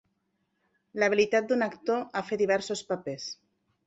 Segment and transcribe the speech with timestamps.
[1.03, 3.29] L'habilitat d'un actor a fer diversos papers.